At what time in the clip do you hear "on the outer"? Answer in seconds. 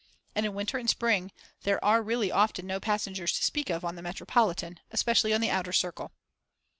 5.31-5.73